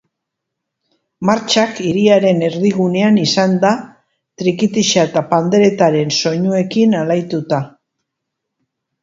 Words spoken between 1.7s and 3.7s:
hiriaren erdigunean izan